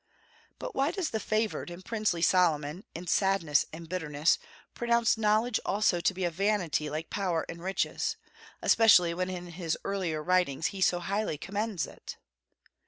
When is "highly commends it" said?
11.01-12.17